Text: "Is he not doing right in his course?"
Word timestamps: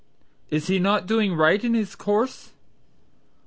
"Is 0.49 0.65
he 0.65 0.79
not 0.79 1.05
doing 1.05 1.35
right 1.35 1.63
in 1.63 1.75
his 1.75 1.93
course?" 1.95 2.53